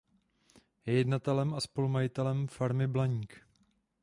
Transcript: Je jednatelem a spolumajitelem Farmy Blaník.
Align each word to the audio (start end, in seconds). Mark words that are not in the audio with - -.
Je 0.85 0.93
jednatelem 0.93 1.53
a 1.53 1.59
spolumajitelem 1.61 2.47
Farmy 2.47 2.87
Blaník. 2.87 3.41